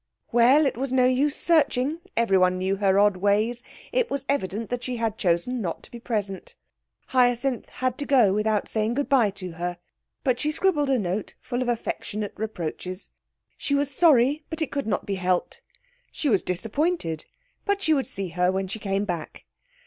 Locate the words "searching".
1.35-1.99